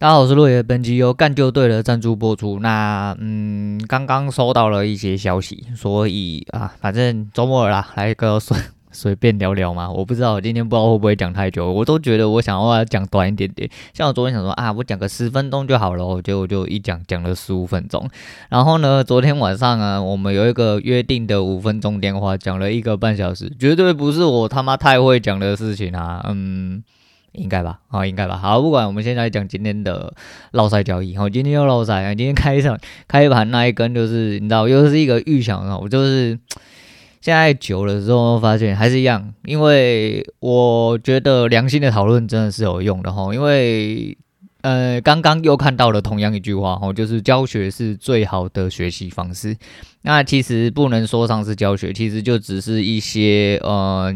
[0.00, 2.60] 大家好，我是洛爷，本集由干就对了赞助播出。
[2.60, 8.56] 那嗯，刚刚收到了一些消息，所以啊，反正周末了啦，来一个随
[8.92, 9.90] 随便聊聊嘛。
[9.90, 13.68] 我不知道今天不知道会不会讲太久，我都觉得我想要讲短一点点。
[13.92, 18.08] 像我昨天想说啊，我讲个十分钟就好了，结果就一讲讲了十五分钟。
[18.50, 26.84] 然后呢，昨天晚上啊，我们有一个约定的五分钟电话，讲了一个半小时，绝对不是我他妈太会讲的事情啊，嗯。
[27.38, 30.12] 应该吧，好，应该吧，好，不管，我们现在讲今天的
[30.50, 36.38] 落赛交易，好，今天又落赛啊，今天开场开盘那一根就是，你知道，又是一个预想啊，我就是
[37.22, 44.18] 现在久了之后发现还是一样，因为我觉得良心的讨论真的是有用的哈，因为
[44.62, 49.56] 呃，刚刚又看到了同样一句话哈，就是教学是最好的学习方式，
[50.02, 54.14] 那其实不能说上是教学，其实就只是一些呃。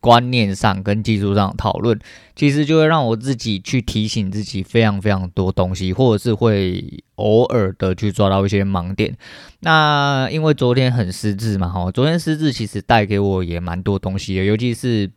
[0.00, 1.98] 观念上跟技术上讨论，
[2.36, 9.16] 其实就会让我自己去提醒自己非常非常多东西，或者是会偶尔的去抓到一些盲点。
[9.60, 15.10] 那因为昨天很失智嘛，哈，昨天失智其实带给我也蛮多东西的，尤其是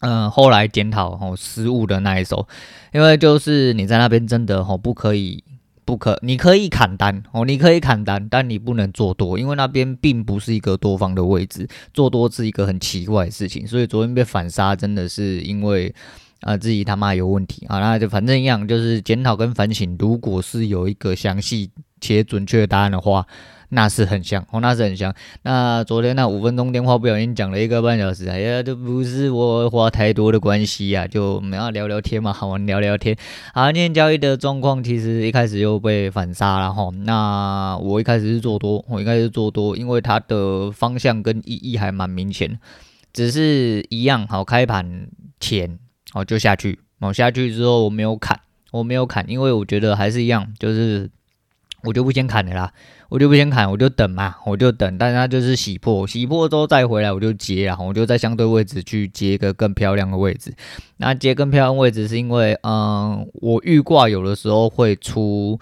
[0.00, 2.48] 嗯、后来检讨哈失误的那一手，
[2.92, 5.44] 因为就是你在那边真的哈不可以。
[5.90, 13.66] 不可，你可以砍单哦，你可以砍单，但你不能做多，因为那边并不是一个多方的位置，做多是一个很奇怪的事情。
[13.66, 15.92] 所以昨天被反杀，真的是因为
[16.42, 19.96] 啊、自己他妈有问题啊，那就反正一样，就是检讨跟反省。
[19.98, 21.68] 如果是有一个详细
[22.00, 23.26] 且准确的答案的话。
[23.70, 25.14] 那是很像哦，那是很像。
[25.42, 33.16] 那昨天那五分钟电话不小心讲了一个半小时，哎呀，这不是我花太多的关系呀，就我们要聊聊天嘛，好玩聊聊天。
[33.54, 36.90] 好，今天交易的状况其实一开始又被反杀了哈。
[37.04, 42.58] 那我一开始是做多，我一开始做多，因为它的方向跟意义还蛮明显，
[43.12, 45.06] 只是一样好，开盘
[45.38, 45.78] 前
[46.12, 48.38] 哦就下去，哦下去之后我没有砍，
[48.72, 51.08] 我没有砍，因为我觉得还是一样，就是
[51.84, 52.72] 我就不先砍了啦。
[53.08, 60.54] 我就不先砍，我就等嘛，我就等，但是它就是洗破，洗破之后再回来，我就接，然后我就在相对位置去接一个更漂亮的位置。
[60.98, 65.58] 那接更漂亮位置是因为，嗯，我预挂有的时候会出。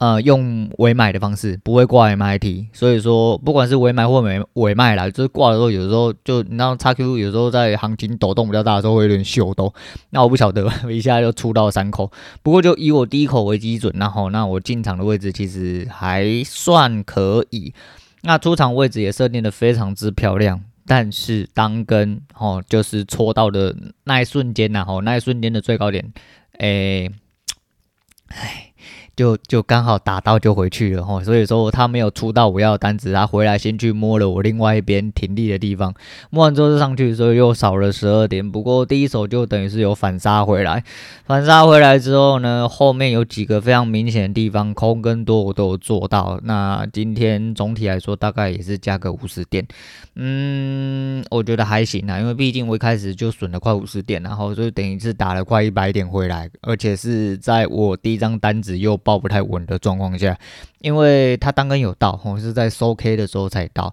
[0.00, 9.74] 呃，用委买的方式不会挂 MIT，所以说不管是委买或委委卖啦，就是挂的时候，有时候就你知道叉 Q，有时候在行情抖动比较大的时候会有点秀逗，
[10.08, 12.10] 那我不晓得， 一下就出到三口，
[12.42, 17.74] 不过就以我第一口为基准，然后那我进场的位置其实还算可以，
[18.22, 26.10] 那出场位置也设定的非常之漂亮，但是当跟哦就是戳到的那一瞬间呐，吼那一瞬间的最高点，
[26.56, 27.10] 诶，
[28.32, 28.69] 唉。
[29.20, 35.92] 就就刚好打到就回去了哈，所以说他没有出到我要的单子，他回来先去摸了我另外一边停地的地方，
[36.30, 38.50] 摸完之后就上去，所以又少了十二点。
[38.50, 40.82] 不过第一手就等于是有反杀回来，
[41.26, 46.40] 反杀回来之后呢，后面有几个非常明显的地方空跟多我都有做到。
[46.44, 49.62] 那今天总体来说大概也是加个五十点，
[50.16, 60.38] 嗯，我觉得还行啊，因为毕竟我一开始就损了快五十点，然后就等于是打了快一百点回来，而且是在我第一张单子又抱不太稳的状况下，
[60.78, 63.92] 因为它当根有到，我是在收 K 的时候才到，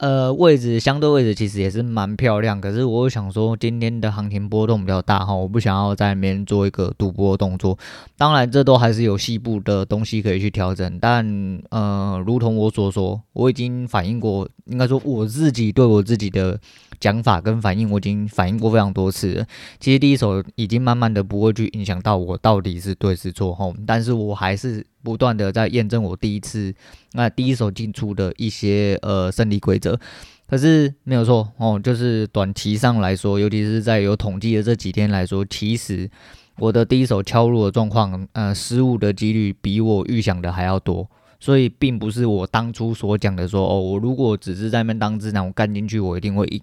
[0.00, 7.78] 呃，位置相对位置其实也是蛮漂亮，可是我想说今天的行情波动比较大哈，我不想要在里面做一个赌博动作，
[8.16, 16.58] 当然这都还是有细部的东西可以去调整，但呃，如同我所说，我已经反映过，应该说我自己对我自己的。
[16.98, 19.46] 讲法跟反应我已经反映过非常多次了，
[19.78, 26.74] 其实第一手已经慢慢的不会去影响到我到底是对是错吼，但是我还是不断的在验证我第一次
[27.12, 29.98] 那第一手进出的一些呃胜利规则，
[30.46, 36.10] 可是没有错哦，就是短期上来说，尤其是在有统计的这几天来说，其实
[36.58, 46.60] 我的第一手敲入的状况，呃失误的几率比我预想的还要多，所以并不是我当初所讲的说哦，我如果只是在那边当智囊，我干进去我一定会赢。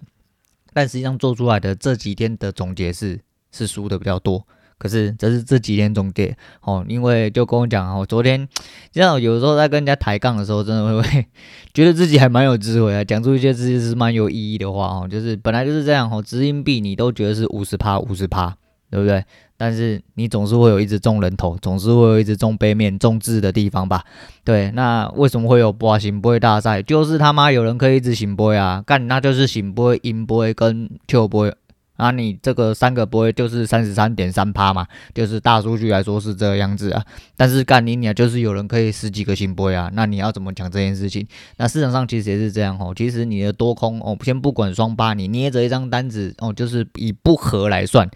[0.72, 3.18] 但实际上做出来的这几天的总结是
[3.50, 4.46] 是输的比较多，
[4.78, 8.48] 可是这是这几天总结哦，因为就跟我讲哦，昨天
[8.92, 11.26] 这样有时候在跟人家抬杠的时候，真的会会
[11.74, 18.56] 觉得自己还蛮有智慧啊，讲出一些自己是蛮有意义的话哦，就是本来就是这样哦，掷硬币你都觉得是五十趴五十趴，
[18.90, 19.24] 对不对？
[19.60, 24.04] 但是你总是会有一只中人头，总是会有一只中杯面、中字的地方吧？
[24.44, 26.80] 对，那为什么会有博圣杯大赛？
[26.80, 31.52] 就是他妈有人可以一直行波啊，干那就是行波、阴波跟笑杯，
[31.98, 37.04] 那，你这个三个杯就是三十三点三趴嘛，就是大数据来说是这样子啊。
[37.36, 41.26] 但是干你俩就是有人可以十几个新波啊，那你要怎么讲这件事情？
[41.56, 48.08] 那市场上其实也是这样哦，其实你的多空哦，先不管双八，你捏着一张单子哦，就是以不合来算。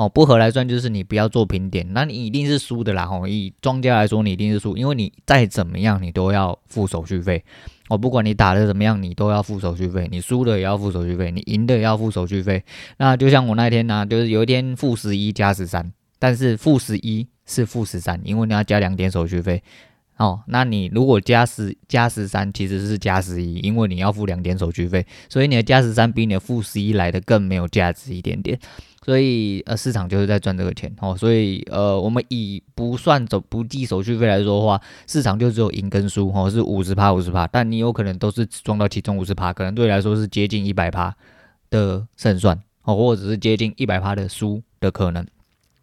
[0.00, 3.06] 哦，不合来算就是你不要做平点，那你一定是输的啦。
[3.06, 7.44] 哦，以庄家来说，你一定是输，因为你再怎么样，你都要付手续费。
[7.88, 10.08] 哦，不管你打的怎么样，你都要付手续费。
[10.10, 12.64] 你输了也要付手续费，你赢的也要付手续费。
[12.96, 19.62] 那就像我那天呢、就是有一天负十一加十三，但是负十一是负十三，因为你要加两点手续费。
[20.20, 28.58] 哦，那你如果加十加十三，其实是加十一，因为你要付两点手续费，所以你的加十三比你的负十一来的更没有价值一点点。
[29.02, 31.16] 所以呃，市场就是在赚这个钱哦。
[31.16, 41.16] 所以呃，我们以不算走不计手续费来说的话，市场就只有赢跟输哦，是五十趴五十趴，但你有可能都是只赚到其中五十趴，可能对你来说是接近一百趴
[41.70, 45.26] 的胜算哦，或者是接近一百趴的输的可能。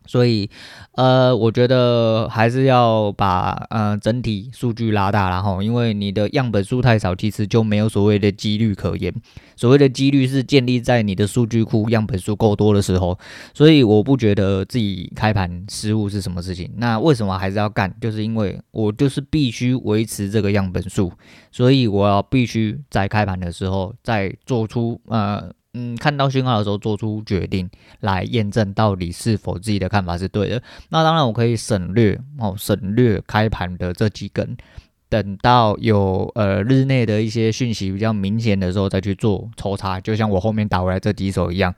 [0.07, 0.49] 所以，
[0.93, 9.13] 呃，我觉得还是要把呃整体数据拉大，然后因为你的样本数太少，其实就没有所谓的几率可言。
[9.55, 13.17] 所谓的几率是建立在你的数据库样本数够多的时候。
[13.53, 16.71] 所以我不觉得自己开盘失误是什么事情。
[16.77, 17.93] 那为什么还是要干？
[17.99, 21.11] 就是因为我就是必须维持这个样本数，
[21.51, 25.51] 所以我要必须在开盘的时候再做出呃。
[25.79, 27.69] 嗯，看到讯号的时候做出决定，
[27.99, 30.63] 来验证到底是否自己的看法是对的。
[30.89, 34.57] 那当然，我可以省略哦，省略开盘的这几根，
[35.07, 40.01] 等到有呃日内的一些讯息比较明显的时候再去做抽查。
[40.01, 41.71] 就像我后面打回来这几手一样，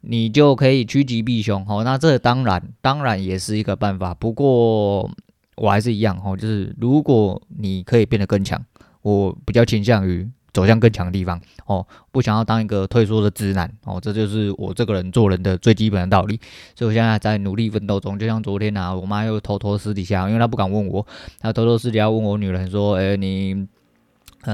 [0.00, 1.66] 你就可以趋吉避凶。
[1.68, 4.14] 哦，那这当然当然也是一个办法。
[4.14, 5.10] 不过
[5.56, 8.64] 我还是一样哦，就是如果你可以变得更强，
[9.02, 10.26] 我比较倾向于。
[10.54, 16.40] 走向更强的地方哦，不想要当一个退缩的直男哦，这就是我这个人做人的最基本的道理。
[16.76, 21.04] 所以我现在在努力奋斗中，就像昨天啊，我妈又偷偷私底下，因为她不敢问我，
[21.40, 23.68] 她偷偷私底下问我女人说：“诶，你，嗯、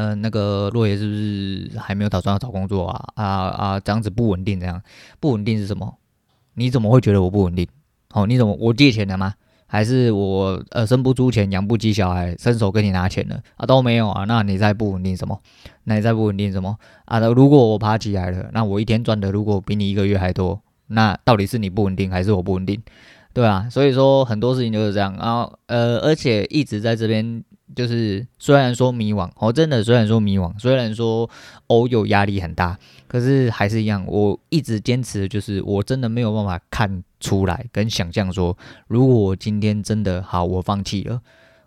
[0.08, 3.08] 呃，那个洛爷是不是还没有打算要找工作啊？
[3.14, 4.82] 啊啊，这样子不稳定，这样
[5.20, 5.98] 不稳定是什么？
[6.54, 7.68] 你怎么会觉得我不稳定？
[8.14, 9.34] 哦，你怎么我借钱了吗？”
[9.70, 15.40] 还是我呃生不出钱养不起小孩，伸手跟你拿钱了啊，都没有啊，那你在不稳定什么？
[15.84, 17.20] 那你在不稳定什么啊？
[17.20, 22.82] 那如果我爬起来了，那我一天赚的如果比你一个月还多，那到底是你不稳定还是我不稳定？
[23.32, 27.44] 对啊，所以说很多事情就是这样，然后呃，而且一直在这边。
[27.72, 31.30] 就是虽然说迷惘，哦，真的虽然说迷惘，虽然说
[31.68, 32.76] 偶有压力很大，
[33.06, 38.56] 可是还是一样，我一直坚持就是，我真的没有办法看出来跟想象说，
[38.88, 41.20] 如果我今天真的好，我放弃了，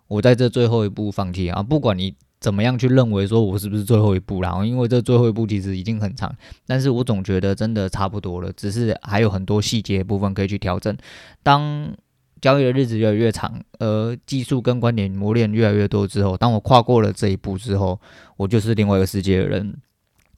[0.07, 6.35] 我在这最后一步放弃啊，不管你怎么样去认为说我是不是最后一步然后，因为这最后一步其实已经很长，
[6.67, 10.93] 但是我总觉得真的差不多了，只是还有很多细节部分可以去调整。
[11.41, 11.93] 当
[12.41, 17.97] 交易的日子越来越长，而技术跟观点磨练越来越多之后，当我跨过了这一步之后，
[18.35, 19.73] 我就是另外一个世界的人。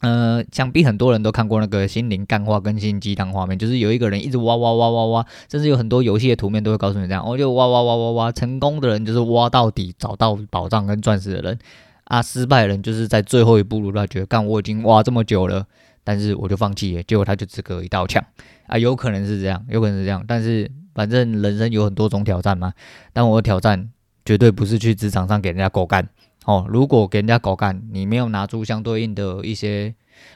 [0.02, 11.58] 呃，想必很多人都看过那个心灵干化跟心鸡汤画面，就是有一个人一直挖挖挖挖挖，甚至有很多游戏的图面都会告诉你这样，我就挖挖挖挖挖，成功的人就是挖到底，找到宝藏跟钻石的人
[12.04, 15.66] 啊，失败的人就是在最后一步路，他觉得干我已经挖这么久了，
[16.04, 18.24] 但是我就放弃了，结果他就只隔一道墙
[18.68, 20.72] 啊，有可能是这样，有可能是这样，但是。
[20.96, 22.72] 反正人生有很多种挑战嘛，
[23.12, 23.90] 但我的挑战
[24.24, 26.08] 绝对不是去职场上给人家狗干
[26.46, 26.66] 哦。
[26.70, 29.94] 如果给人家狗干，你没有拿出相对应的一些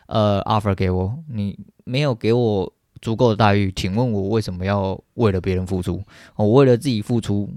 [0.08, 6.04] 呃 offer 给我，你没有给我足够的待遇，请问我为什么要为了别人付出？
[6.36, 7.50] 我、为了自己付出。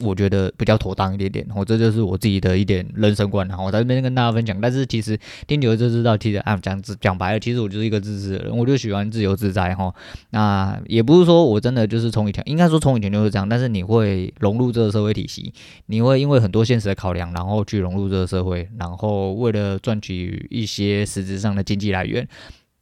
[0.00, 4.58] 我觉得比较妥当一点点，我、这就是我自己的一点人生观，然后我在这边跟大家分享。
[4.60, 9.94] 但是其实听久了就知道，其实啊讲讲白了，其实我就是一个自私的人，我就喜欢自由自在哈。
[10.30, 13.48] 那也不是说我真的就是从以前，应该说从以前就是这样。
[13.48, 15.52] 但是你会融入这个社会体系，
[15.86, 22.26] 你会因为很多现实的考量，然后去融入这个社会，然后为了赚取一些实质上的经济来源，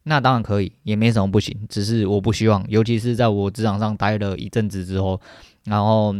[0.03, 1.55] 那当然可以，也没什么不行。
[1.67, 5.19] 只是我不希望，尤其是在我职场上待了一阵子之后，
[5.65, 6.15] 然后。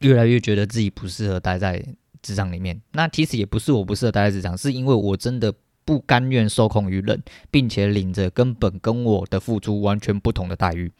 [0.00, 1.84] 越来越觉得自己不适合待在
[2.22, 5.52] 职场里面，那其实也不是我不适合待在职场，是因为我真的
[5.84, 10.90] 不甘愿受控于人，并且领着根本跟我的付出完全不同的待遇。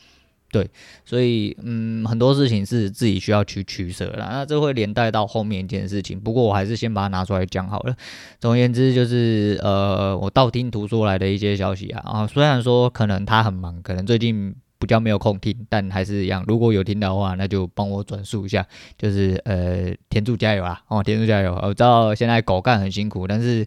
[0.53, 0.71] 对，
[1.05, 4.19] 所以嗯，很多事情是自己需要去取舍的。
[4.19, 7.97] 那这会连带到后面一件事情，不过我还是先把它拿出来讲好了。
[8.39, 14.55] 总而言之，就是呃，我道听途说来的一些消息啊，啊，虽然说可能他很忙，可能最近。
[14.79, 16.45] 比较没有空听，但还是一样。
[16.47, 18.67] 如果有听的话，那就帮我转述一下。
[18.99, 20.81] 就是呃，田助加油啊！
[20.89, 21.59] 哦，田助加油！
[21.63, 23.67] 我知道现在狗干很辛苦，但是，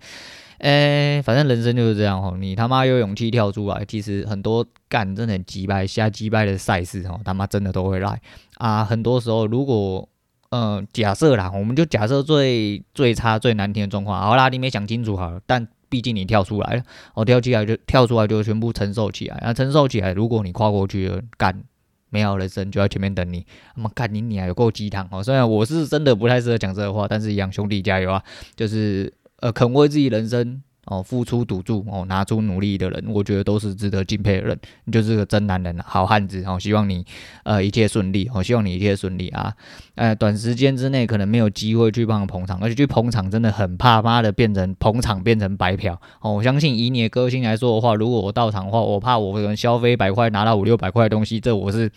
[0.60, 2.38] 呃，反正人生就是这样哦。
[2.40, 8.22] 你他妈有勇气跳出来，其实很多干真的很鸡掰、瞎鸡掰的赛事哦，他妈真的都会来
[8.56, 8.84] 啊。
[8.86, 10.08] 很多时候，如果
[10.50, 15.68] 呃假设啦，我们就假设最最差、最难听的状况，好啦，你没想清楚好了，但。
[15.90, 16.84] 毕竟你跳出来了，
[17.16, 21.64] 哦跳起来就跳出来就全部承受起来，啊承受起来，如果你跨过去干，
[22.10, 23.46] 美好人生就在前面等你。
[23.76, 28.24] 那么看你你还有够鸡汤哦，虽然我是真的不太适合讲这个话，但是杨兄弟加油啊，
[28.56, 30.62] 就是呃肯为自己人生。
[30.90, 34.60] 哦，付出赌注哦，拿出努力的人，我觉得都是值得敬佩的人。
[34.86, 36.60] 你就是个真男人，好汉子哦。
[36.60, 37.06] 希望你
[37.44, 39.54] 呃一切顺利哦，希望你一切顺利啊。
[39.94, 46.34] 呃，短时间之内可能没有机会去帮捧场，而且去捧场真的很怕妈的变成捧场变成白嫖哦。
[46.34, 51.92] 我相信以你的个性来说的话，如果我到场的话，我怕我可能消费百块拿到五六百块的东西，这我是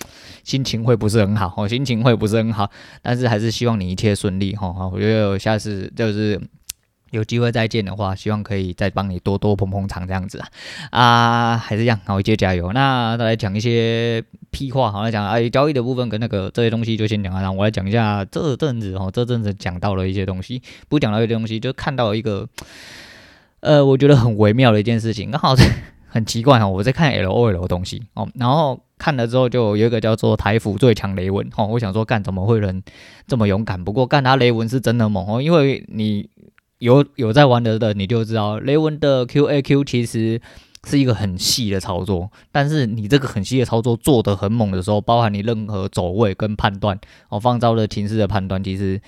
[0.45, 2.71] 心情会不是很好哦，心情会不是很好。
[3.01, 4.73] 但是还是希望你一切顺利哈。
[4.73, 6.41] 好，我觉得下次就是。
[7.13, 10.49] 有机会再见的话，希望可以再帮你多多捧捧场这样子啊，
[10.91, 12.73] 啊，还是一样，好，一切加油。
[12.73, 22.49] 那再来讲一些屁话，好来讲，哎，交易的部分跟那个这些东西就先讲了，然后我来讲一下这阵子哦，这阵子讲到了一些东西，不讲到一些东西，就看到一个，
[23.61, 25.55] 呃，我觉得很微妙的一件事情，刚好
[26.07, 32.83] 很奇怪哦，我在看 LOL 的东西哦，然后看了之后就有一个叫做台服最强雷文哦，我想说干怎么会人
[33.27, 33.85] 这么勇敢？
[33.85, 36.31] 不过干他雷文是真的猛哦，因为你。
[36.83, 40.41] 有有在玩的的你就知道，雷文的 Q A Q 其实
[40.83, 46.99] 是一个很细的操作，但是你这个很细的操作做得很猛的时候，包含你任何走位跟判断
[47.29, 49.01] 哦，放招的停势的判断，其实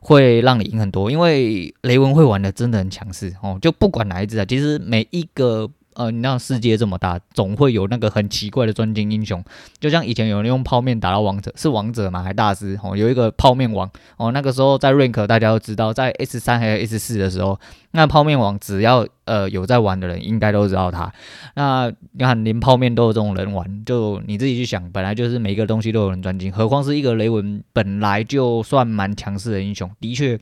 [0.00, 5.70] 会让你赢很多，因为雷文会玩的真的很强势哦，就不管哪一只啊，其实每一个。
[5.98, 9.42] 呃，你让世界这么大，总会有那个很奇怪的专精英雄，
[9.80, 12.22] 就像以前有人用泡面打到王者，是王者吗？
[12.22, 17.58] 还大师哦，有一个泡面王哦，那个时候在 rank 大家都知道，在 S 三还是 S 四的时候，
[17.90, 21.12] 那泡面王只要呃有在玩的人，应该都知道他。
[21.56, 30.38] 那你看连泡面都有这种人玩，就你自己去想，本来就是每个东西都有人专精，何况是一个雷文本来就算蛮强势的英雄，的确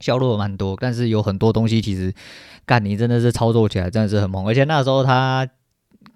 [0.00, 2.12] 削弱蛮多，但是有很多东西其实。
[2.66, 5.46] 干，你真的是操作起来真的是很猛，而且那时候他，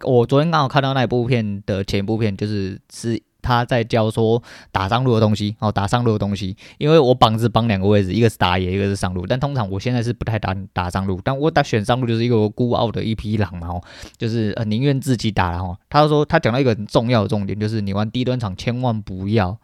[0.02, 4.42] 我昨天刚好看到那一部片的前一部片，就是是他在教说
[4.72, 13.82] 打上路的东西 哦，打上路的东西，因为我绑是绑两个位置，一个是打野，一个是上路，但通常我现在是不太打打上路，但我打选上路就是一个孤傲的一匹狼嘛，哦，
[14.16, 15.76] 就是呃宁愿自己打然后。
[15.90, 19.58] 他说他讲到一个很重要的重点，就是你玩低端场千万不要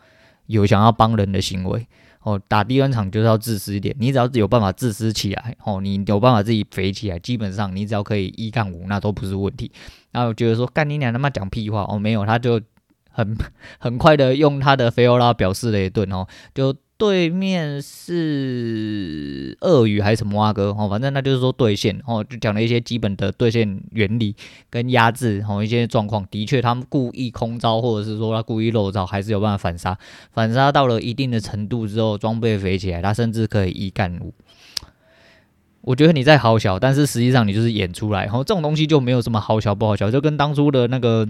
[0.48, 1.86] 有想要帮人的行为。
[2.24, 3.94] 哦，打低端场就是要自私一点。
[3.98, 9.70] 你只要有办法自私起来，哦，你有办法自己肥起来，基本上你只要可以一杠五，那都不是问题。
[10.10, 12.60] 然后觉得说干你娘他妈讲屁话哦，没有，他就
[13.10, 13.36] 很
[13.78, 16.74] 很快的用他的菲欧拉表示了一顿哦，就。
[17.04, 24.34] 对面是鳄鱼还是什么蛙哥哦，反正那就是说对线哦，就讲了一些基本的对线原理
[24.70, 26.26] 跟压制哦，一些状况。
[26.30, 29.98] 的确，他们故意空招或者是说他故意漏招，还是有办法反杀。
[30.32, 34.32] 反杀到了一定的程度之后，装备肥起来，他甚至可以一干五。
[35.82, 38.24] 我觉得你在好小，但是实际上你就是演出来。
[38.24, 41.28] 然后这种东西就没有什么好小不好小，就跟当初的那个。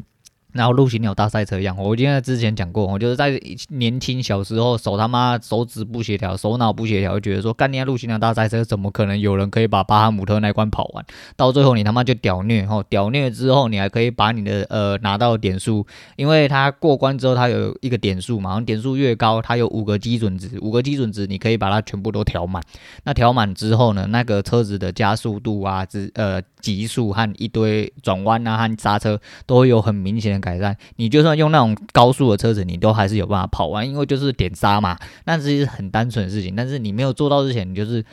[0.55, 11.05] 然后陆行鸟大赛车一样，我今天之前讲过，我就是在年轻小时候手他妈手指不协调，手脑不协调，就觉得说干你啊陆行鸟大赛车怎么可能有人可以把巴哈姆特那关跑完？
[11.37, 15.85] 到最后你他妈就屌虐，吼屌虐之后你还可以把你的呃拿到点数，
[16.15, 22.63] 因为它过关之后它有一个点数嘛，然后点数越高，它有五个基准值，五个基准值你可以把它全部都调满。
[23.03, 30.44] 那调满之后呢，那个车子的加速度啊，之呃极速和一堆转弯啊和刹车都会有很明显的。
[30.45, 36.55] 改善，你就算用那种高速的车子，你都还是有办法跑完，因为就是点刹嘛，那这是很单纯的事情。
[36.55, 38.05] 但是你没有做到之前，你就是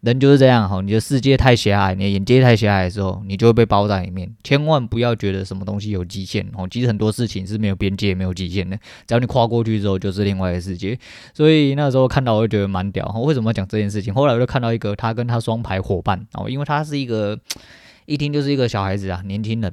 [0.00, 4.28] 人就是这样哈，你的世界太狭隘，你的眼界太狭隘的时候，你就会被包在里面。
[4.42, 8.76] 千万不要觉得什么东西有极限哦，其实很多事情是没有边界、没有极限的，
[9.06, 10.98] 只要你跨过去之后，就是另外一个世界。
[11.32, 13.06] 所以那时候看到我就觉得蛮屌。
[13.24, 14.12] 为什么要讲这件事情？
[14.12, 17.38] 后来我就看到一个他跟他双排伙伴哦，因为他是一个
[18.06, 19.72] 一听就是一个小孩子啊，年轻人。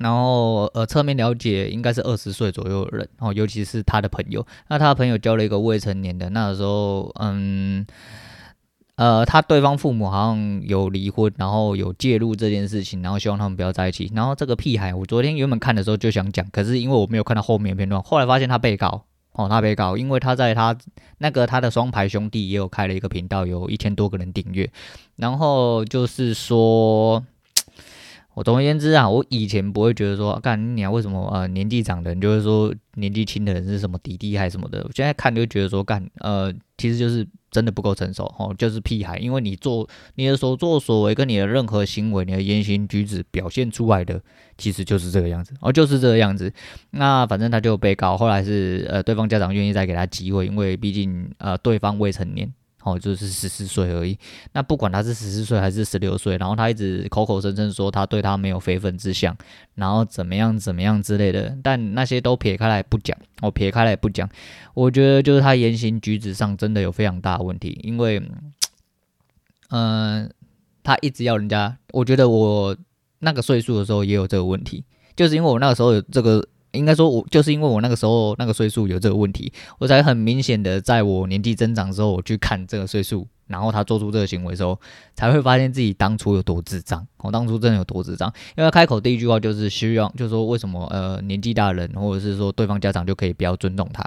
[0.00, 4.46] 然后，呃，侧面了解应该是二十岁左右的人，哦，尤其是他的朋友。
[4.68, 7.86] 那他的朋友交了一个未成年的，那个时候，嗯，
[8.96, 14.10] 呃，他对方父母好像有离婚，然后有介入这件事情，然后希望他们不要在一起。
[14.14, 20.74] 然后这个屁孩，我昨天原本看的时候就想讲，可是因为我没有看到后面的片段，后来发现他被告，哦，他被告，因为他在他
[21.18, 24.70] 那个他的双排兄弟也有开了一个频道，有一千多个人订阅，
[25.16, 27.22] 然后就是说。
[28.34, 34.82] 我总而言之啊，我以前不会觉得说，干你娘为什么呃年纪长的人就是说年纪轻的人是什么弟弟还是什么的？
[34.84, 39.18] 我现在看就觉得说，干呃其实就是真的不够成熟哦，就是屁孩。
[39.18, 44.20] 因为你做你的所作所为跟你的任何行为，你的言行举止表现出来的，
[44.56, 46.52] 其实就是这个样子哦，就是这个样子。
[46.92, 52.50] 那反正他就被告，后来是呃对方家长愿意再给他机会，因为毕竟呃对方未成年。
[52.82, 54.18] 哦，就是十四岁而已。
[54.52, 59.36] 那不管他是十四岁还是十六岁，然后他一直口口声声说他对他没有非分之想，
[59.74, 64.28] 然后怎么样怎么样之类的，但那些都撇开来不讲，我撇开来不讲，
[64.74, 68.22] 我觉得就是他言行举止上真的有非常大的问题，因为，
[69.68, 70.30] 嗯、
[70.82, 72.76] 他一直要人家，我觉得我
[73.18, 74.84] 那个岁数的时候也有这个问题，
[75.14, 76.46] 就是因为我那个时候有这个。
[76.72, 84.78] 应该说，我就是因为我那个时候那个岁数有这个问题，我才很明显的在我年纪增长之后，我去看这个岁数，然后他做出这个行为的时候，
[85.14, 87.04] 才会发现自己当初有多智障。
[87.18, 94.04] 我当初真的有多智障，因为他开口第一句话就是需要，就是说为什么呃年纪大的人或者是说对方家长就可以比较尊重他？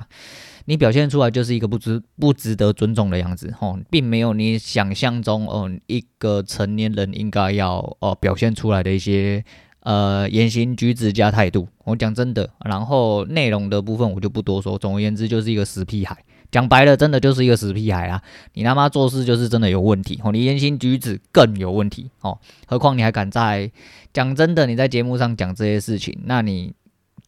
[0.66, 9.44] 你表现出来就是一个不值不值得尊重的样子，吼，并没有你想象中哦一个成年人应该要哦表现出来的一些。
[9.84, 14.78] 呃，言行举止加态度，我讲真的，然后内容的部分我就不多说。
[14.78, 16.18] 总而言之，就是一个死屁孩。
[16.52, 18.22] 讲白了，真的就是一个死屁孩啊！
[18.54, 22.38] 你他妈做事就是真的有问题哦，你言行举止更有问题哦。
[22.68, 23.70] 何况你还敢在
[24.14, 26.72] 讲真的，你在节目上讲这些事情，那你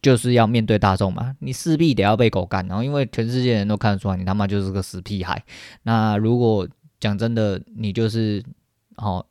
[0.00, 2.64] 就是要面对大众嘛，你势必得要被狗干。
[2.68, 5.42] 然后，因为全世界人都看得出来，你他妈就是个死屁孩。
[5.82, 6.66] 那如果
[7.00, 8.42] 讲真的，你就是
[8.96, 9.26] 哦。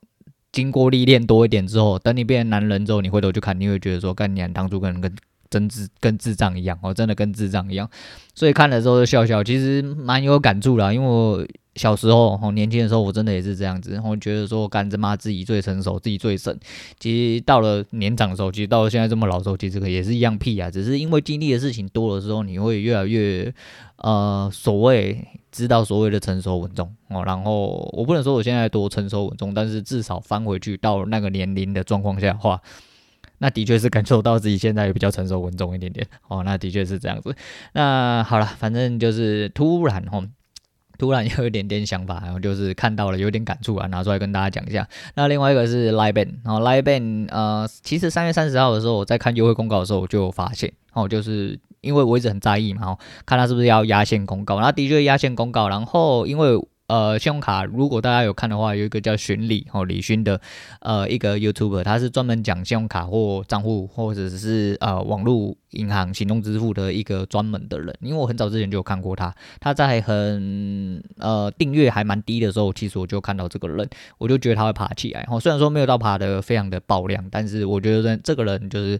[0.55, 5.13] 经过历练多一点之后，等你变成男人之后，你回头去看，你会觉得说，干你当初跟跟
[5.49, 7.89] 真智跟智障一样，哦，真的跟智障一样。
[8.33, 10.91] 所以看的时候就笑笑，其实蛮有感触啦。
[10.91, 16.57] 因为我小时候，哦，年轻的时候，我真的也是这样子，我觉得说，干这妈自己最成熟，自己最神。
[16.99, 20.69] 其实到了年长的时候，其实到了现在这么老的时候，其实也是一样屁啊。
[20.69, 23.53] 只是因为经历的事情多的时候，你会越来越
[23.97, 25.25] 呃所谓。
[25.55, 32.61] 知道所谓的成熟稳重哦，然后我不能说我现在多成熟稳重，但是至少翻回去到那个年龄的状况下的话，
[33.39, 37.35] 那的确是感受到自己现在也比较成熟稳重一点点 哦，那的确是这样子。
[37.73, 40.27] 那好了，反正就是突然哦，
[40.97, 44.87] 突然有一点点想法，然后就是看到了有点感触啊，拿出来跟大家讲一下。
[45.15, 51.59] 那另外一个是 LINE Bank，然后 LINE Bank 呃，其实三月三十号的时候我在看优惠公告的时候我就发现哦，就是。
[51.81, 60.39] 因为我一直很在意嘛，哦，看他是不是要压线公告，然后的确压线公告，然后因为呃信用卡，如果大家有看的话，有一个叫寻李哦李勋的
[60.81, 78.99] 呃一个 YouTuber，他是专门讲信用卡或账户或者是呃网络银行行动支付的一个专门的人，因为我很早之前就有看过他，他在很呃订阅还蛮低的时候，其实我就看到这个人，我就觉得他会爬起来，哦虽然说没有到爬的非常的爆量，但是我觉得这个人就是。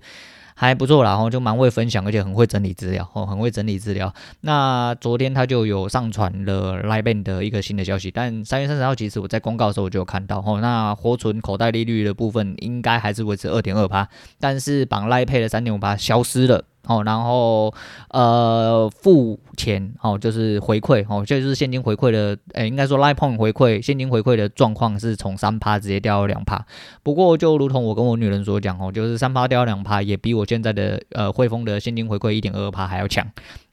[0.58, 4.13] 还不错啦，然后就蛮会分享，而且很会整理资料，哦，很会整理资料。
[4.41, 14.08] 那昨天他就有上传了 Live Band 的一个新的消息，但三月三十号其实我在公告的时候我就有看到，哦，那活存口袋利率的部分应该还是维持二点二趴，
[14.39, 16.63] 但是绑 LINE Pay 的三点五趴消失了。
[16.88, 17.74] 哦，然后
[18.10, 26.65] 呃付钱哦，就是回馈哦，就是现金回馈的，诶，应该说 LINE Point 回馈现金回馈的状况是从三趴直接掉到两趴。
[27.04, 33.26] 不过就如同我跟我女人所讲哦，就是三趴掉到两趴也比我现在的呃汇丰的现金回馈一点二趴还要强，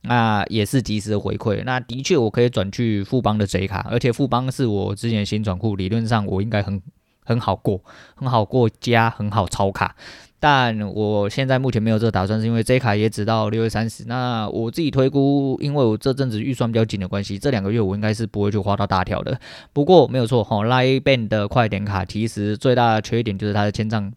[0.02, 1.62] 那也是及时的回馈。
[1.64, 6.80] 那的确我可以转去富邦的 J 卡，而且富邦是我之前新转户，理论上我应该很
[7.24, 7.80] 很好过，
[8.14, 9.94] 很好过加很好超卡。
[10.42, 14.04] 但我现在目前没有这个打算，是因为这卡也只到六月三十。
[14.08, 19.40] 那我自己推估，因为我这阵子预算比较紧的关系，这两个月我应该是不会去花到大条的。
[19.72, 24.12] 不过没有错哈，LINE Bank 的快点卡其实最大的缺点就是它的签账，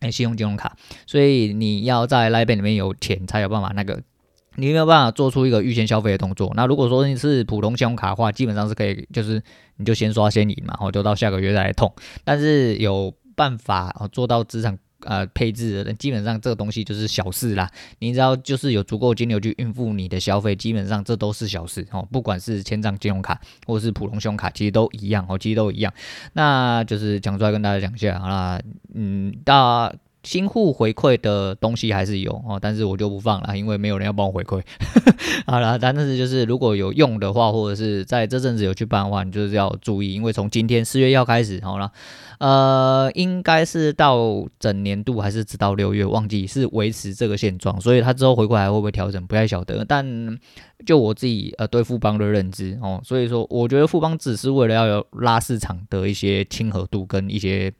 [0.00, 4.02] 哎，信用金融卡，所以你要在 LINE Bank 里面有钱才有办法那个，
[4.56, 6.52] 你没有办法做出一个预先消费的动作。
[6.56, 9.40] 那如果说你是普通信用卡的话，基本上是可以，就是
[9.76, 11.94] 你就先刷先赢嘛，然后就到下个月再来痛。
[12.24, 14.76] 但是有办法做到资产。
[15.04, 17.70] 呃，配置的基本上这个东西就是小事啦。
[17.98, 22.06] 你只要就是有足够金流去应付你的消费，基本上这都是小事哦。
[22.10, 25.92] 不管是千账信用卡或是普通信用卡，其实都一样哦，其实都一样。
[26.32, 28.60] 那就是讲出来跟大家讲一下好啦，
[28.94, 29.92] 嗯，大。
[30.24, 34.62] 新户回馈的东西还是有哦，但是我就不放了，因为没有人要帮我回馈。
[35.46, 41.92] 好了，但是就是如果有用的话，或者是在这阵子有去办的话，你就是要注意，因为从今天四月一号开始，好了，
[42.38, 49.84] 呃，应该是到整年度还是直到六月，忘记是维持这个现状，所以它之后回馈还会不会调整，不太晓得。
[49.84, 50.06] 但
[50.86, 57.72] 就我自己呃对富邦的认知哦，所以说我觉得富邦只是为了要有拉市场的一些亲和度跟一些。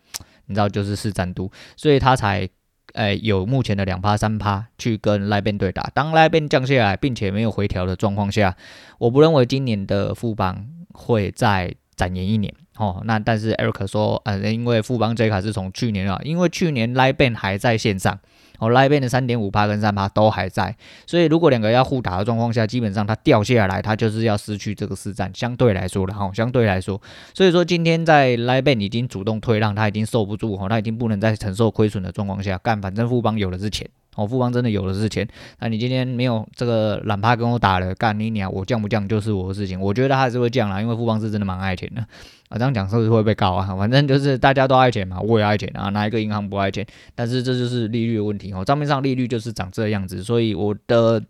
[0.47, 2.49] 你知道就是市占度，所以他才，
[2.95, 5.91] 诶、有目前的两趴三趴去跟赖变对打。
[5.95, 8.57] 当赖变降下来，并且没有回调的状况下，
[8.99, 12.53] 我不认为今年的富邦会再展延一年。
[12.77, 18.19] 哦，那但是 Eric 说，呃，因为富邦 J 卡是从去年啊，因为去年赖变还在线上。
[18.65, 20.75] 哦，LINE Bank 的三点五趴跟三趴都还在，
[21.07, 27.01] 所以如果两个要互打的状况下，基本上它掉下来，它就是要失去这个市占，相对来说然后，相对来说，
[27.35, 33.89] 所以说今天在 LINE Bank 已经主动退让，它已经受不住哦，它已经不能再承受亏损的状况下，干，反正富邦有的是钱。
[34.17, 35.27] 哦，富邦真的有的是钱，
[35.61, 39.81] 那你今天没有这个懒趴跟我打了，干你鸟，我降不降就是我的事情。
[39.81, 42.01] 我觉得他还是会降啦，因为富邦是真的蛮爱钱的
[42.49, 42.57] 啊。
[42.57, 43.75] 这样讲是不是会被告啊？
[43.77, 46.87] 反正就是大家都爱钱嘛，我也爱钱啊，哪一个银行不爱钱？
[47.15, 51.23] 但是这就是利率的问题哦，账面上利率就是长这样子，所以我的。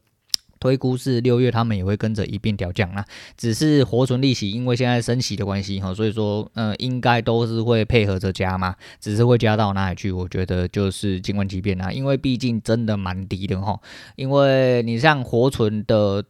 [0.65, 3.05] 推估是六月他们也会跟着一并调降啦，
[3.37, 13.79] 只是活存利息，因为现在升息的关系哈，所以说呃应该都是会配合着加嘛，只是会加到哪里去，我觉得就是静观其变啦，因为毕竟真的蛮低的哈，
[14.17, 16.25] 因为你像活存的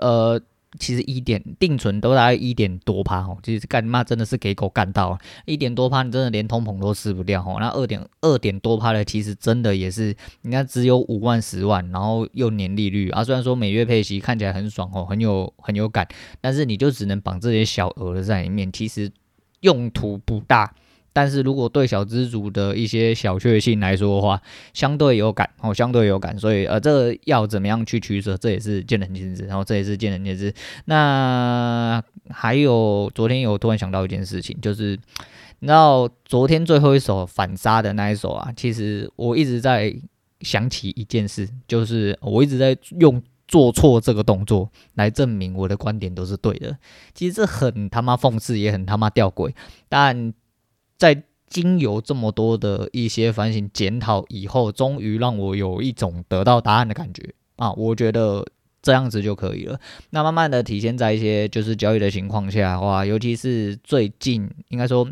[0.00, 0.42] 呃。
[0.78, 7.56] 其实一点定存都大概一点多趴哦，其实干嘛真的是给狗干到一点多趴，你真的连通膨都吃不掉哦。
[7.60, 16.06] 那二点二点多趴的，其实真的也是，你看只有五万十万，然后又年利率啊，虽然说每月配息看起来很爽哦，很有很有感，
[16.40, 19.10] 但是你就只能绑这些小额的在里面，其实
[19.60, 20.74] 用途不大。
[21.16, 24.38] 但是如果对小资族的一些小确幸来说的话，
[24.74, 30.52] 相对有感哦，相对有感，所以呃，这个要怎么样去取舍，这也是见仁见智，然后这也是见仁见智。
[30.84, 34.90] 那还有昨天有突然想到一件事情，就是
[35.60, 39.96] 你知道昨天最后一手反杀的那一手啊，其实我一直在
[40.42, 46.76] 想起一件事，就是我一直在用做错这个动作来证明我的观点都是对的。
[47.14, 49.54] 其实这很他妈讽刺，也很他妈吊诡，
[49.88, 50.34] 但。
[50.98, 57.72] 在经由这么多的一些反省检讨以后，终于让我有一种得到答案的感觉啊！
[57.74, 58.44] 我觉得
[58.82, 59.78] 这样子就可以了。
[60.10, 65.08] 那慢慢的体现在一些就是交易的情况下的话，尤其是最近，应该说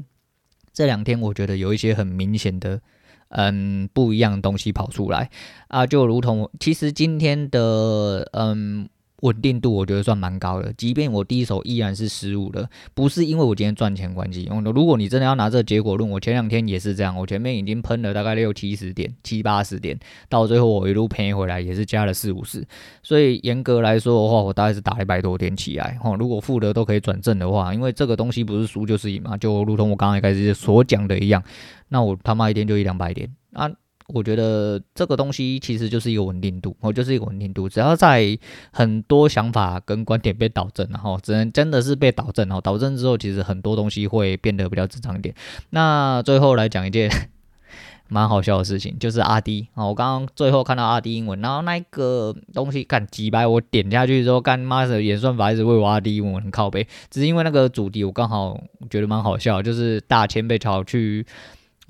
[0.72, 2.80] 这两天，我觉得有一些很明显的
[3.28, 5.30] 嗯不一样的东西跑出来
[5.68, 8.88] 啊，就如同其实今天的嗯。
[9.24, 14.48] 稳定度我觉得算蛮高的，即便我第一手依然是失误的，不是因为我今天赚钱关系。
[14.74, 22.62] 如果你真的要拿这个结果论，我前两天也是这样，我前面已经喷了大概六七十点、七八十点，到最后我一路赔回来也是加了四五十。
[23.02, 25.98] 所以严格来说的话，我大概是打一百多点起来。
[26.02, 31.42] 哈，如果负的都可以转正的话，因为这个东西不是输就是赢嘛，就如同我刚刚一开始所讲的一样，
[31.88, 33.70] 那我他妈一天就一两百点啊。
[34.08, 37.66] 我觉得这个东西其实就是一个稳定度，哦，就是一个稳定度。
[37.66, 38.38] 只要在
[38.70, 45.34] 很多想法跟观点被导正，然后只能真的是被导正，然后导正之后，其实很多东西会变得比较正常一点。
[45.70, 47.10] 那最后来讲一件
[48.08, 61.24] 蛮好笑的事情，就是阿迪啊，我刚刚最后看到阿迪英文，然后那个东西干几百，我点下去之后，干妈的演算法一直为我阿迪英文靠北，只是因为那个主题我刚好觉得蛮好笑，就是大千被炒去。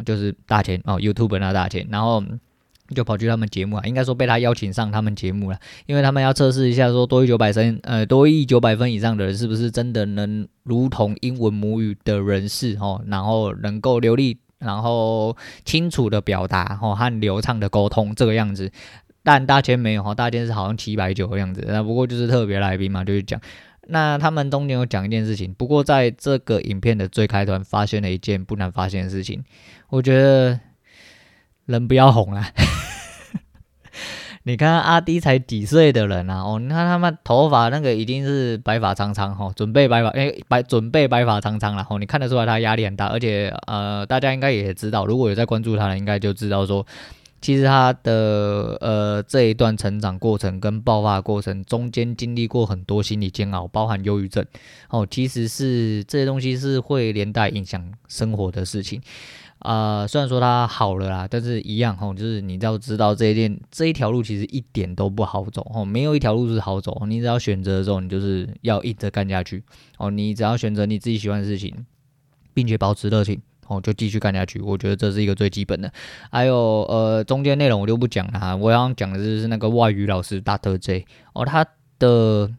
[0.05, 2.23] 就是大钱哦，YouTube 那大钱，然后
[2.95, 18.71] 就跑去他们节目啊，应该说被他邀请上他们节目了，因为他们要测试一下说多益九百分，呃，多益九百分以上的人是不是真的能如同英文母语的人士哦，然后能够流利，然后清楚的表达哦和流畅的沟通这个样子，
[19.23, 23.41] 但大钱没有哈，大钱是好像七百九的样子，那不过就是特别来宾嘛，就是讲。
[23.87, 29.45] 那他们中间有讲一件事情，不过在这个影片的最开端发现了一件不难发现的事情。
[29.95, 30.59] 我觉得
[31.67, 32.49] 人不要红啊！
[34.43, 36.43] 你看阿滴才几岁的人啊？
[36.43, 42.01] 哦，你看他们头发那个已经是白发苍苍哈，准备白发哎白准备白发苍苍了哦。
[42.01, 46.85] 你看得出来他压力很大，而且呃大家应该也知道，如果有在关注他的，应该就知道说。
[47.41, 54.43] 其实他的呃这一段成长过程跟爆发过程中间经历过很多心理煎熬，包含忧郁症
[54.89, 59.03] 哦，其实是这些东西是会连带影响生活的事情、
[59.65, 60.07] 呃。
[60.07, 69.63] 虽然说他好了啦，但是一样哦，就是你要知道这一件这一条路其实一点都不好走哦，没有一条路是好走，你只要选择的时候，你就是要一直干下去
[69.99, 71.75] 哦，你只要选择你自己喜欢的事情，
[72.53, 73.41] 并且保持热情。
[73.67, 75.91] 哦，就继续干下去，我觉得这是一个最基本的。
[76.31, 80.77] 还有呃，中间内容我就不讲了哈，我要讲的就是那个外语老师 Dr.
[80.77, 81.67] J 哦，他
[81.99, 82.51] 的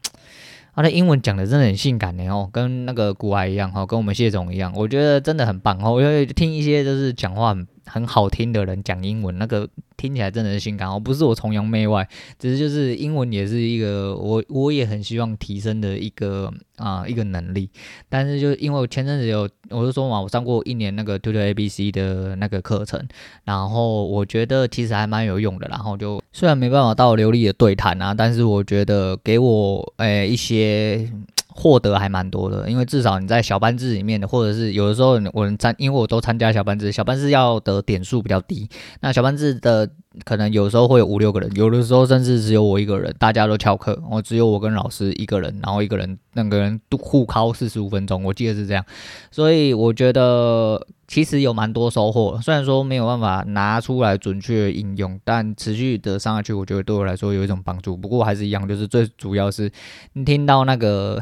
[0.76, 6.00] 他的英文讲的真的很性感的哦，跟那个古埃一样哈，跟我们谢总一样，我觉得真的很棒哦。
[6.00, 9.68] 因为听一些就是讲话很很好听的人讲英文，那个。
[9.98, 12.06] 听起来真的是性感哦，不是我崇洋媚外，
[12.38, 17.70] 只是就是英文也是一个我我也很希望提升的一个啊、一个能力，
[18.10, 23.02] 但是就因为我前阵子有我就说嘛，我上过一年那个 Tutor ABC 的那个课程，
[23.44, 31.10] 然后我觉得其实还蛮有用的，然后就虽然没办法到流利的对谈啊，但是我觉得给我诶、一些。
[31.56, 38.68] 获得还蛮多的，因为至少你在小班制里面的，或者是有的时候我参，因为我都参加小班制，小班制要得点数比较低，
[39.00, 39.88] 那小班制的
[40.24, 48.84] 可能有时候会有五六个人，有的时候甚至只有我一个人，大家都翘课，我只有我跟老师一个人，然后一个人那个人都互考四十五分钟，我记得是这样，
[49.30, 57.96] 所以我觉得其实有蛮多收获，虽然说没有办法拿出来准确应用，但持续的上下去，我觉得对我来说有一种帮助。
[57.96, 59.72] 不过还是一样，就是最主要是
[60.12, 61.18] 你听到那个。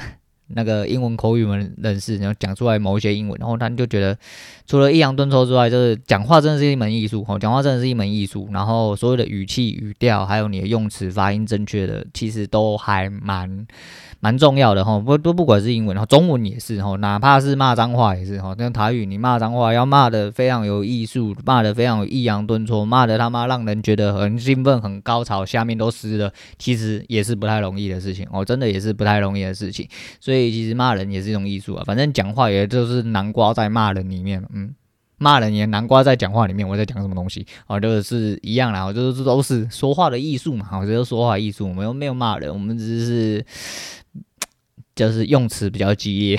[0.48, 4.16] 那个英文口语们人士，然后讲出来某一些英文，然后他就觉得，
[4.66, 8.48] 除了抑扬顿挫之外，就是讲话真的是一门艺术哦，讲话真的是一门艺术。
[8.52, 13.66] 然后所有的语气、语调，还有你的用词、发音正确的，其实都还蛮
[14.24, 14.98] 蛮重要的哈。
[14.98, 18.54] 不都不管是英文，然后中文也是哈，哪怕是骂脏话也是哈。
[18.56, 29.86] 那台语你骂脏话要骂得非常有艺术，骂得非常有抑扬顿挫，骂得他妈让人觉得很兴奋、很高潮，下面都湿了，其实也是不太容易的事情哦，真的也是不太容易的事情。
[30.18, 34.74] 所以其实骂人也是一种艺术啊，反正讲话也就是南瓜在骂人里面，嗯，
[35.18, 36.66] 骂人也南瓜在讲话里面。
[36.66, 37.78] 我在讲什么东西啊？
[37.78, 40.66] 就是一样啦，我就是都是说话的艺术嘛。
[40.80, 43.44] 我觉得说话艺术，我们又没有骂人，我们只是
[44.94, 46.38] 就是用词比较激烈，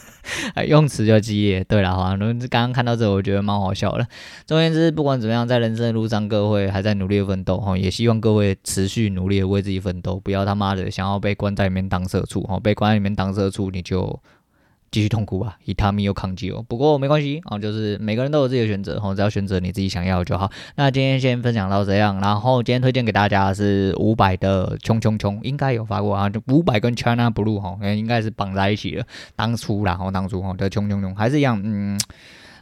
[0.68, 1.64] 用词就激烈。
[1.64, 4.06] 对了，好像刚刚看到这，我觉得蛮好笑的。
[4.44, 14.20] 总而言之，不管怎么样，在人生的路上，各位还在努力的奋斗哈，也希望各位持续努力的为自己奋斗，不要他妈的想要被关在里面当社畜哈，被关在里面当社畜你就。
[14.90, 16.64] 继续痛苦吧，以他们又抗击哦。
[16.66, 20.50] 不过没关系啊，就是每个人都有自己的选择，哈，只要选择你自己想要就好。
[20.76, 29.06] 那今天先分享到这样，然后今天推荐给大家是五百的《冲冲冲》，应该有发过啊，就五百跟 China Blue 哈，应该是绑在一起的。
[29.34, 31.98] 当初啦，哈，当初哈的《冲冲冲》还是一样，嗯。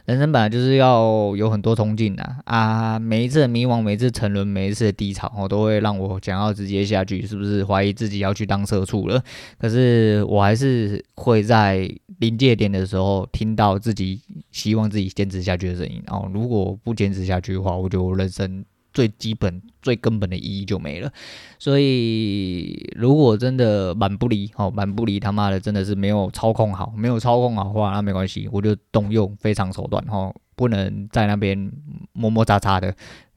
[0.05, 2.99] 人生本来就是要有很多冲劲的啊！
[2.99, 9.23] 每一次的迷惘，每一次沉沦，每一次的低潮，我，都会让我想要直接下去，是不是怀疑自己要去当社畜了？
[9.57, 11.89] 可是我还是会在
[12.19, 16.01] 临界点的时候听到自己希望自己坚持下去的声音。
[16.07, 18.63] 哦，如果不坚持下去的话，我觉得我人生。
[18.95, 21.11] 最基本、最根本的意义就没了，
[21.59, 31.71] 所以如果真的满不离，哦，满不离他妈的，真的是没有操控好，没有操控好话，那没关系，我就动用非常手段，哦，不能在那边
[32.13, 32.95] 磨磨擦擦的，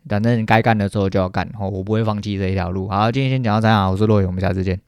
[0.08, 2.88] 反正该干的时候就要干，哦，我不会放弃这一条路。
[2.88, 4.80] 好，今天先讲到这样，我是洛伟，我们下次见。